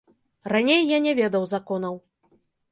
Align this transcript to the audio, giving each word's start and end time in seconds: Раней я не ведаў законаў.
Раней 0.53 0.81
я 0.95 0.99
не 1.07 1.13
ведаў 1.21 1.47
законаў. 1.55 2.03